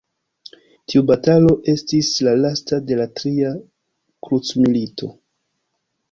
[0.91, 3.51] Tiu batalo estis la lasta de la tria
[4.29, 5.11] krucmilito.